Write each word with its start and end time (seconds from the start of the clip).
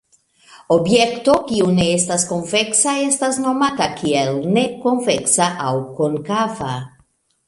Objekto 0.75 1.33
kiu 1.49 1.67
ne 1.79 1.83
estas 1.97 2.23
konveksa 2.31 2.93
estas 3.09 3.37
nomata 3.43 3.87
kiel 3.99 4.39
ne 4.55 4.63
konveksa 4.87 5.51
aŭ 5.67 5.75
konkava. 6.01 6.71